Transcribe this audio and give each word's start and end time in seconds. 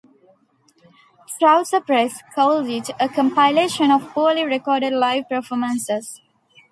"Trouser 1.39 1.79
Press" 1.79 2.23
called 2.33 2.67
it 2.67 2.89
"a 2.99 3.07
compilation 3.07 3.91
of 3.91 4.09
poorly-recorded 4.15 4.91
live 4.93 5.29
performances. 5.29 6.19